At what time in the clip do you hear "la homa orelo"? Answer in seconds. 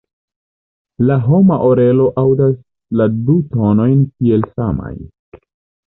1.09-2.09